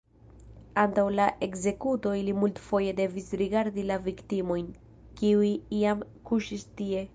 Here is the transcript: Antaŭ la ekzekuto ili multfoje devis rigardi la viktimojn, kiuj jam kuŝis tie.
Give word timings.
Antaŭ 0.83 1.03
la 1.17 1.27
ekzekuto 1.47 2.13
ili 2.21 2.33
multfoje 2.45 2.95
devis 3.01 3.29
rigardi 3.43 3.85
la 3.91 3.99
viktimojn, 4.09 4.75
kiuj 5.21 5.55
jam 5.85 6.05
kuŝis 6.31 6.69
tie. 6.81 7.09